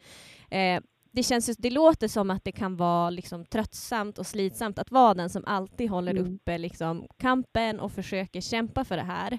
[0.51, 0.81] Eh,
[1.13, 5.15] det, känns, det låter som att det kan vara liksom tröttsamt och slitsamt att vara
[5.15, 6.35] den som alltid håller Mm.
[6.35, 9.39] uppe liksom kampen och försöker kämpa för det här.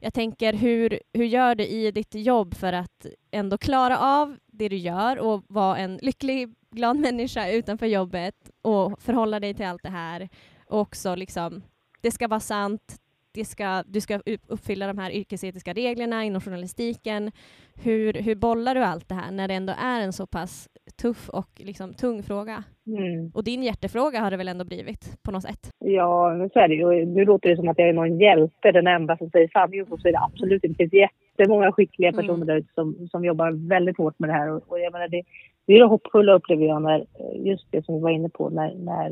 [0.00, 4.68] Jag tänker, hur, hur gör du i ditt jobb för att ändå klara av det
[4.68, 9.82] du gör och vara en lycklig, glad människa utanför jobbet och förhålla dig till allt
[9.82, 10.28] det här
[10.66, 11.62] och också liksom,
[12.00, 12.96] det ska vara sant,
[13.34, 17.32] det ska, du ska upp- uppfylla de här yrkesetiska reglerna inom journalistiken.
[17.74, 20.68] Hur, hur bollar du allt det här när det ändå är en så pass
[21.02, 22.64] tuff och liksom tung fråga?
[22.86, 23.30] Mm.
[23.34, 25.70] Och din hjärtefråga har det väl ändå blivit på något sätt?
[25.78, 27.06] Ja, så är det ju.
[27.06, 29.86] Nu låter det som att jag är någon hjälte, den enda som säger sanningen.
[29.86, 30.84] Så är det absolut inte.
[30.84, 32.20] Det finns jättemånga skickliga Mm.
[32.20, 34.50] personer där ute som, som jobbar väldigt hårt med det här.
[34.50, 35.22] Och, och jag menar, det,
[35.66, 38.50] det är det hoppfulla upplever jag när, eh, just det som vi var inne på,
[38.50, 39.10] när, när,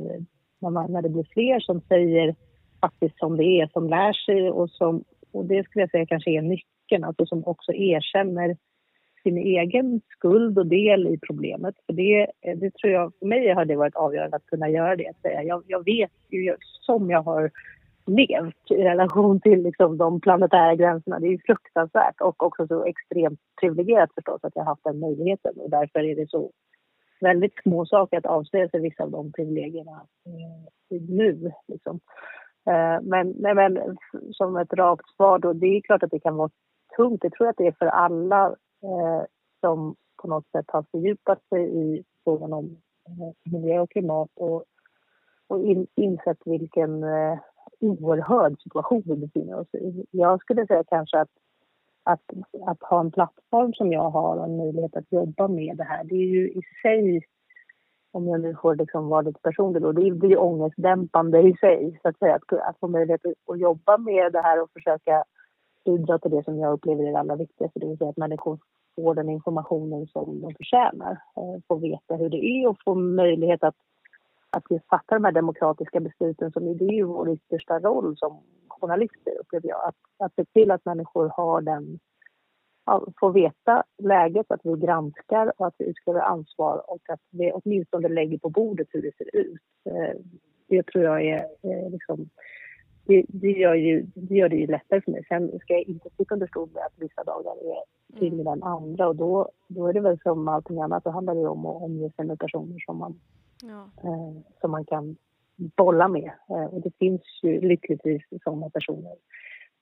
[0.61, 2.35] när, man, när det blir fler som säger
[2.81, 6.31] faktiskt som det är, som lär sig och som, och det skulle jag säga kanske
[6.31, 8.57] är nyckeln, alltså som också erkänner
[9.23, 11.75] sin egen skuld och del i problemet.
[11.87, 15.13] För det, det tror jag, för mig har det varit avgörande att kunna göra det.
[15.23, 17.51] Säga, jag, jag vet ju som jag har
[18.07, 21.19] levt i relation till liksom, de planetära gränserna.
[21.19, 25.01] Det är ju fruktansvärt och också så extremt privilegierat förstås att jag har haft den
[25.01, 26.51] möjligheten och därför är det så
[27.21, 31.53] väldigt små saker att avslöja sig vissa av de privilegierna eh, nu.
[31.69, 32.01] Liksom.
[32.67, 33.97] Eh, men, nej, men
[34.33, 36.51] som ett rakt svar då, det är klart att det kan vara
[36.97, 37.23] tungt.
[37.23, 39.25] Det tror jag att det är för alla eh,
[39.61, 44.65] som på något sätt har fördjupat sig i frågan om eh, miljö och klimat och,
[45.47, 47.39] och in, insett vilken eh,
[47.81, 50.07] oerhörd situation vi befinner oss i.
[50.11, 51.31] Jag skulle säga kanske att,
[52.03, 52.23] att,
[52.67, 56.05] att ha en plattform som jag har och en möjlighet att jobba med det här,
[56.05, 57.27] det är ju i sig
[58.13, 61.99] om jag nu får liksom vara lite personlig då, det blir ångestdämpande i sig.
[62.03, 65.25] Så att, säga, att, att få möjlighet att, att jobba med det här och försöka
[65.85, 68.59] bidra till det som jag upplever är det allra viktigaste, det vill säga att människor
[68.97, 71.13] får den informationen som de förtjänar.
[71.13, 73.77] Eh, får veta hur det är och får möjlighet att,
[74.51, 78.43] att just fatta de här demokratiska besluten som det är ju vår yttersta roll som
[78.69, 79.89] journalister upplever jag.
[79.89, 81.99] Att, att se till att människor har den
[82.87, 87.53] ja, får veta läget, att vi granskar och att vi utkräver ansvar och att vi
[87.53, 89.61] åtminstone lägger på bordet hur det ser ut.
[89.85, 90.21] Eh,
[90.69, 92.29] det tror jag är eh, liksom
[93.11, 95.25] det, det, gör ju, det gör det ju lättare för mig.
[95.29, 97.83] Sen ska jag inte sticka under stol med att vissa dagar är
[98.21, 98.53] tyngre mm.
[98.53, 101.67] än andra och då, då är det väl som allting annat, då handlar det om
[101.67, 103.21] att omge sig med personer som man,
[103.63, 104.09] ja.
[104.09, 105.17] eh, som man kan
[105.57, 106.31] bolla med.
[106.49, 109.17] Eh, och det finns ju lyckligtvis sådana personer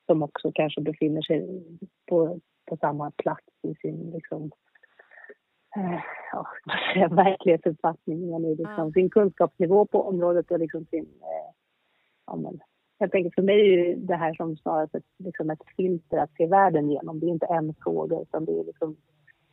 [0.07, 1.63] som också kanske befinner sig
[2.09, 4.51] på, på samma plats i sin liksom,
[5.77, 6.01] eh,
[6.33, 6.47] ja,
[7.11, 8.93] verklighetsuppfattning, eller liksom ja.
[8.93, 11.05] sin kunskapsnivå på området och liksom sin...
[11.05, 11.55] Eh,
[12.27, 12.61] ja, men,
[12.99, 16.47] jag tänker för mig är det här som snarast ett, liksom ett filter att se
[16.47, 17.21] världen genom.
[17.21, 18.97] Det är inte en fråga utan det är liksom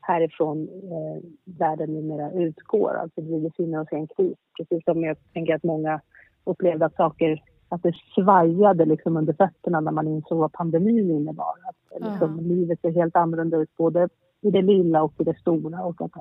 [0.02, 1.24] härifrån eh,
[1.60, 2.94] världen numera utgår.
[2.94, 4.38] Alltså vi befinner oss i en kris.
[4.58, 6.02] Precis som jag tänker att många
[6.44, 11.56] upplevde att saker att det svajade liksom under fötterna när man insåg vad pandemin innebar.
[11.64, 12.46] Att liksom, mm.
[12.46, 14.10] livet ser helt annorlunda ut både
[14.42, 15.84] i det lilla och i det stora.
[15.84, 16.12] Och, att,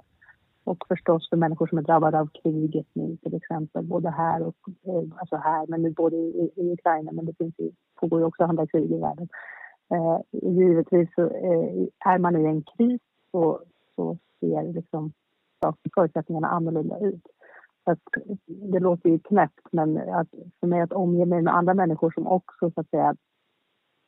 [0.65, 4.57] och förstås för människor som är drabbade av kriget nu till exempel, både här och
[4.87, 8.27] eh, alltså här, men nu både i, i Ukraina, men det finns ju, pågår ju
[8.27, 9.29] också andra krig i världen.
[9.95, 13.01] Eh, givetvis så eh, är man i en kris
[13.31, 13.61] så,
[13.97, 15.13] så ser liksom
[15.95, 17.27] förutsättningarna annorlunda ut.
[17.85, 17.99] Att,
[18.47, 20.29] det låter ju knäppt, men att,
[20.61, 23.17] för mig att omge mig med andra människor som också så att säga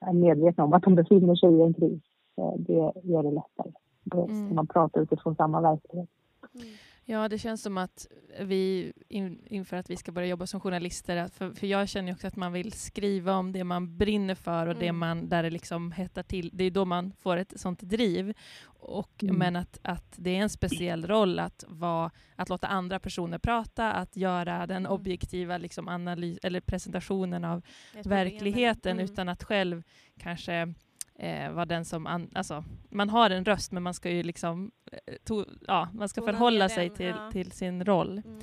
[0.00, 2.02] är medvetna om att de befinner sig i en kris,
[2.38, 3.72] eh, det gör det lättare.
[4.14, 4.54] Mm.
[4.54, 6.08] Man pratar utifrån samma verklighet.
[6.54, 6.68] Mm.
[7.08, 8.06] Ja, det känns som att
[8.40, 12.26] vi in, inför att vi ska börja jobba som journalister, för, för jag känner också
[12.26, 14.86] att man vill skriva om det man brinner för och mm.
[14.86, 16.50] det man, där det liksom hettar till.
[16.52, 18.34] Det är då man får ett sånt driv.
[18.64, 19.36] Och, mm.
[19.36, 23.92] Men att, att det är en speciell roll att, vara, att låta andra personer prata,
[23.92, 24.92] att göra den mm.
[24.92, 27.62] objektiva liksom, analys, eller presentationen av
[28.04, 29.04] verkligheten, mm.
[29.04, 29.82] utan att själv
[30.18, 30.74] kanske
[31.18, 32.06] eh, vara den som...
[32.06, 34.70] An, alltså, man har en röst, men man ska ju liksom...
[34.92, 37.30] Eh, to, ja, man ska förhålla sig till, ja.
[37.32, 38.22] till sin roll.
[38.24, 38.40] Mm.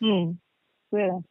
[0.00, 0.38] Mm.
[0.90, 1.22] Så är det.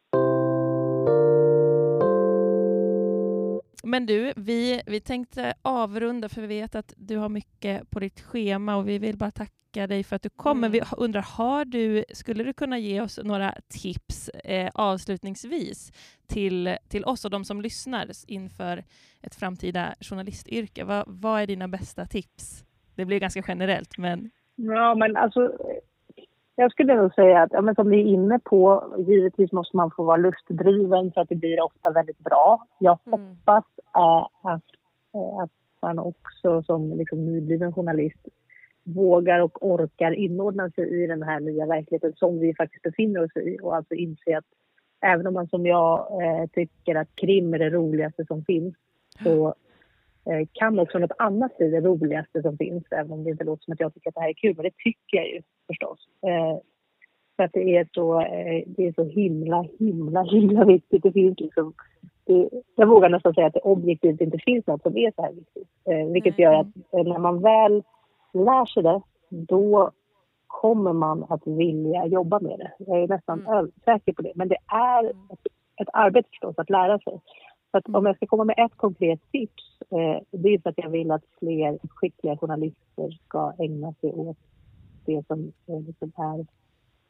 [3.84, 8.20] Men du, vi, vi tänkte avrunda för vi vet att du har mycket på ditt
[8.20, 10.58] schema och vi vill bara tacka dig för att du kom.
[10.58, 10.72] Mm.
[10.72, 15.92] vi undrar, har du, skulle du kunna ge oss några tips eh, avslutningsvis
[16.26, 18.84] till, till oss och de som lyssnar inför
[19.22, 20.84] ett framtida journalistyrke?
[20.84, 22.64] Va, vad är dina bästa tips?
[22.96, 24.30] Det blir ganska generellt, men...
[24.56, 25.52] Ja, men alltså
[26.56, 29.90] jag skulle nog säga att, ja, men som ni är inne på, givetvis måste man
[29.90, 32.66] få vara lustdriven så att det blir ofta väldigt bra.
[32.78, 33.20] Jag mm.
[33.20, 33.64] hoppas
[33.96, 34.64] äh, att,
[35.14, 35.50] äh, att
[35.82, 38.28] man också som liksom, nybliven journalist
[38.84, 43.36] vågar och orkar inordna sig i den här nya verkligheten som vi faktiskt befinner oss
[43.36, 44.44] i och alltså inse att
[45.00, 48.74] även om man som jag äh, tycker att krim är det roligaste som finns
[49.24, 49.54] så
[50.52, 53.72] kan också något annat bli det roligaste som finns, även om det inte låter som
[53.72, 55.98] att jag tycker att det här är kul, men det tycker jag ju förstås.
[56.26, 56.58] Eh,
[57.36, 61.02] för att det är så, eh, det är så himla, himla, himla viktigt.
[61.02, 61.72] Det finns liksom,
[62.24, 65.32] det, jag vågar nästan säga att det objektivt inte finns något som är så här
[65.32, 65.68] viktigt.
[65.84, 67.82] Eh, vilket gör att eh, när man väl
[68.32, 69.90] lär sig det, då
[70.46, 72.72] kommer man att vilja jobba med det.
[72.78, 73.70] Jag är nästan mm.
[73.84, 74.32] säker på det.
[74.34, 75.46] Men det är ett,
[75.82, 77.20] ett arbete förstås att lära sig.
[77.70, 80.78] Så att om jag ska komma med ett konkret tips, eh, det är för att
[80.78, 84.36] jag vill att fler skickliga journalister ska ägna sig åt
[85.06, 86.46] det som liksom är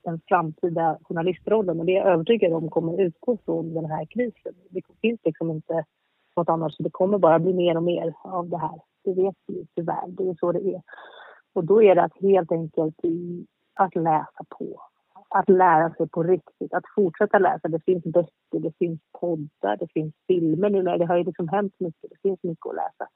[0.04, 4.54] den framtida journalistrollen och det är jag övertygad om kommer utgå från den här krisen.
[4.70, 5.84] Det finns liksom inte
[6.36, 8.80] något annat, så det kommer bara bli mer och mer av det här.
[9.04, 10.82] Det vet vi tyvärr, det är så det är.
[11.52, 12.94] Och då är det att helt enkelt
[13.74, 14.82] att läsa på.
[15.28, 17.68] Att lära sig på riktigt, att fortsätta läsa.
[17.68, 21.74] Det finns böcker, det finns poddar, det finns filmer nu det har ju liksom hänt
[21.78, 22.10] mycket.
[22.10, 23.10] Det finns mycket att läsa.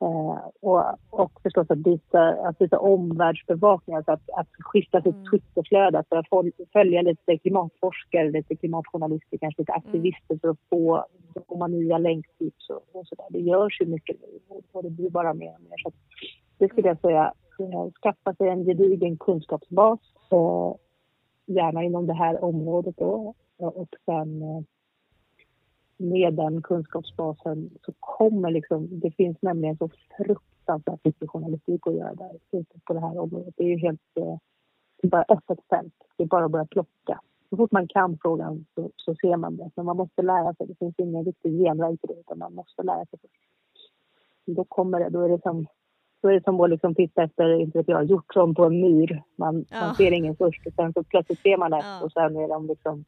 [0.00, 5.26] Eh, och, och förstås att byta, att byta omvärldsbevakning, alltså att, att skifta sitt mm.
[5.30, 6.26] Twitterflöde, för att
[6.72, 10.40] följa lite klimatforskare, lite klimatjournalister, kanske lite aktivister mm.
[10.40, 11.04] för att få,
[11.48, 13.26] få nya länktips och, och sådär.
[13.30, 15.78] Det görs ju mycket nu och det blir bara mer och mer.
[15.82, 15.92] Så
[16.58, 20.74] det skulle jag säga, eh, skaffa sig en gedigen kunskapsbas, eh,
[21.46, 24.62] gärna inom det här området då, och sen eh,
[25.98, 32.14] med den kunskapsbasen så kommer liksom, det finns nämligen så fruktansvärt mycket journalistik att göra
[32.14, 32.38] där
[32.84, 33.54] på det här området.
[33.56, 34.38] Det är ju helt, eh,
[35.02, 35.94] det är bara öppet fält.
[36.16, 37.20] Det är bara att börja plocka.
[37.50, 39.70] Så fort man kan frågan så, så ser man det.
[39.74, 40.66] Men man måste lära sig.
[40.66, 43.42] Det finns ingen riktig genväg till det utan man måste lära sig först.
[44.46, 45.66] Då kommer det, då är det som
[46.22, 49.22] då är det som att liksom titta efter, inte vet jag, hjortron på en myr.
[49.36, 49.80] Man, ja.
[49.80, 52.04] man ser ingen först och sen så plötsligt ser man det ja.
[52.04, 53.04] och sen är de liksom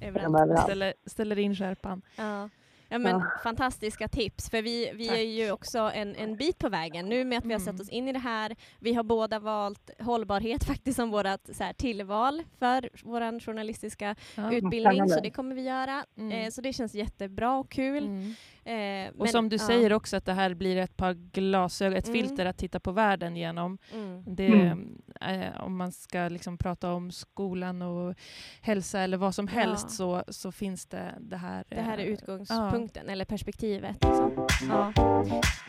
[0.00, 0.62] Överallt.
[0.62, 2.02] Ställer, ställer in skärpan.
[2.16, 2.48] Ja.
[2.90, 3.26] Ja, men Ja.
[3.42, 5.18] Fantastiska tips, för vi, vi Tack.
[5.18, 7.80] är ju också en, en bit på vägen nu med att vi har satt Mm.
[7.80, 8.56] oss in i det här.
[8.78, 14.52] Vi har båda valt hållbarhet faktiskt som vårt så här, tillval för vår journalistiska Ja.
[14.52, 16.04] utbildning, så det kommer vi göra.
[16.18, 16.32] Mm.
[16.32, 18.04] Eh, så det känns jättebra och kul.
[18.04, 18.34] Mm.
[18.68, 19.66] Eh, Och men- som du ja.
[19.66, 22.20] säger också att det här blir ett par glasögon, ett Mm.
[22.22, 23.78] filter att titta på världen genom.
[23.94, 24.22] Mm.
[24.26, 24.98] Det, Mm.
[25.20, 28.14] eh, om man ska liksom prata om skolan och
[28.62, 29.94] hälsa eller vad som helst Ja.
[29.94, 31.64] så, så finns det det här.
[31.68, 34.04] Det här är eh, utgångspunkten, eller perspektivet.
[34.04, 34.46] Liksom.
[34.70, 34.92] Ja.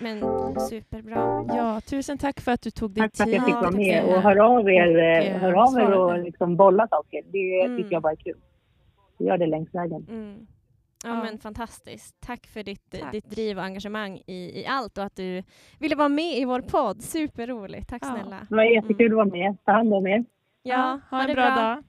[0.01, 0.19] Men
[0.59, 1.45] superbra.
[1.47, 3.35] Ja, tusen tack för att du tog dig Tack för att tid.
[3.37, 6.19] jag fick vara med och hör av er, Och, eh, eh, hör av er och
[6.19, 7.21] liksom bolla saker.
[7.31, 7.77] Det Mm.
[7.77, 8.37] tycker jag bara är kul.
[9.19, 10.05] Gör det längs vägen.
[10.09, 10.47] Mm.
[11.03, 11.23] Ja, Ja.
[11.23, 12.15] men fantastiskt.
[12.21, 13.11] Tack för ditt, Tack.
[13.11, 15.43] ditt driv och engagemang i, i allt och att du
[15.79, 17.01] ville vara med i vår podd.
[17.03, 17.89] Superroligt.
[17.89, 18.07] Tack Ja.
[18.15, 18.47] snälla.
[18.49, 19.57] Det var jättekul att vara med.
[19.65, 20.25] Ta hand om er.
[20.63, 21.83] Ja, ha en bra, dag.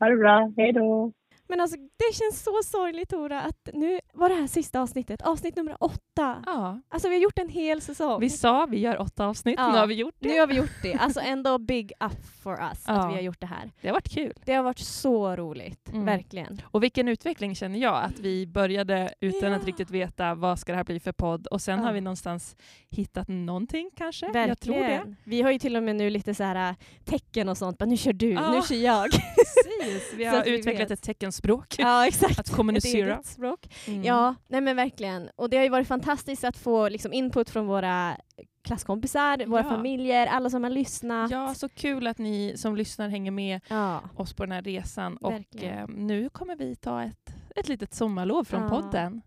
[0.00, 0.52] Ha det bra.
[0.56, 1.12] Hej då.
[1.50, 5.56] Men alltså det känns så sorgligt Tora att nu var det här sista avsnittet, avsnitt
[5.56, 6.42] nummer åtta.
[6.46, 6.80] Ja.
[6.88, 8.20] Alltså vi har gjort en hel säsong.
[8.20, 9.72] Vi sa vi gör åtta avsnitt, Ja.
[9.72, 10.28] nu har vi gjort det.
[10.28, 10.94] Nu har vi gjort det.
[10.94, 12.92] Alltså ändå big up for us Ja.
[12.94, 13.70] att vi har gjort det här.
[13.80, 14.32] Det har varit kul.
[14.44, 16.04] Det har varit så roligt, Mm.
[16.04, 16.62] verkligen.
[16.64, 19.56] Och vilken utveckling känner jag, att vi började utan Ja.
[19.56, 22.56] att riktigt veta vad ska det här bli för podd och sen har vi någonstans
[22.90, 24.26] hittat någonting kanske.
[24.26, 24.48] Verkligen.
[24.48, 25.14] Jag tror det.
[25.24, 26.74] Vi har ju till och med nu lite så här äh,
[27.04, 27.78] tecken och sånt.
[27.78, 29.10] Bara, nu kör du, nu kör jag.
[29.80, 31.02] Precis, vi har att vi utvecklat vet.
[31.40, 31.74] Teckenspråk.
[31.78, 32.38] ja, exakt.
[32.38, 33.18] Att kommunicera.
[33.18, 33.66] Ett språk.
[33.86, 34.04] Mm.
[34.04, 35.28] Ja, nej men verkligen.
[35.36, 38.16] Och det har ju varit fantastiskt att få liksom, input från våra
[38.64, 39.68] klasskompisar, våra Ja.
[39.68, 41.30] familjer, alla som har lyssnat.
[41.30, 44.00] Ja, så kul att ni som lyssnar hänger med Ja.
[44.16, 45.16] oss på den här resan.
[45.16, 45.78] Och Verkligen.
[45.78, 48.68] eh, nu kommer vi ta ett, ett litet sommarlov från Ja.
[48.68, 49.22] podden.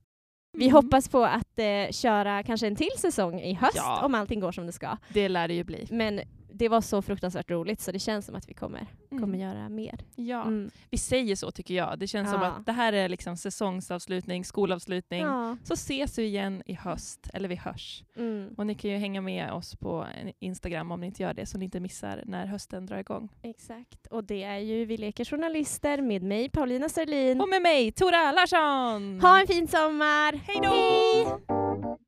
[0.58, 0.76] Vi Mm.
[0.76, 4.06] hoppas på att eh, köra kanske en till säsong i höst Ja.
[4.06, 4.98] om allting går som det ska.
[5.10, 5.88] Det lär det ju bli.
[5.92, 6.22] Men
[6.54, 9.24] det var så fruktansvärt roligt så det känns som att vi kommer, Mm.
[9.24, 10.00] kommer göra mer.
[10.16, 10.72] Ja, Mm.
[10.90, 12.00] vi säger så tycker jag.
[12.00, 12.48] Det känns som Ja.
[12.48, 15.22] att det här är liksom säsongsavslutning, skolavslutning.
[15.22, 15.58] Ja.
[15.64, 18.04] Så ses vi igen i höst, eller vi hörs.
[18.18, 18.54] Mm.
[18.58, 20.08] Och ni kan ju hänga med oss på
[20.40, 23.30] Instagram om ni inte gör det, så ni inte missar när hösten drar igång.
[23.42, 24.08] Exakt.
[24.08, 27.42] Och det är ju Vi leker journalister med mig Paulina Serlin.
[27.42, 29.22] Och med mig, Tora Larsson!
[29.22, 30.34] Ha en fin sommar!
[30.48, 32.04] Hej då!